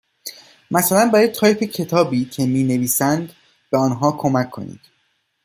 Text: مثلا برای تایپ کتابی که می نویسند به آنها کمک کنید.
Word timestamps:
مثلا 0.71 1.09
برای 1.13 1.27
تایپ 1.27 1.63
کتابی 1.63 2.25
که 2.25 2.45
می 2.45 2.63
نویسند 2.63 3.33
به 3.71 3.77
آنها 3.77 4.11
کمک 4.11 4.49
کنید. 4.49 4.79